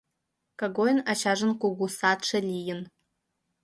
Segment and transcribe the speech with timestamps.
[0.59, 2.79] Когойын ачажын кугу садше лийын.